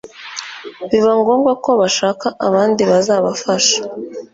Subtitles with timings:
[0.89, 3.77] biba ngombwa ko bashaka abandi bazabafasha